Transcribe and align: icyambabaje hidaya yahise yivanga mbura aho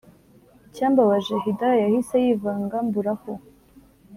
icyambabaje 0.67 1.33
hidaya 1.43 1.77
yahise 1.85 2.15
yivanga 2.25 2.75
mbura 2.87 3.13
aho 3.15 3.31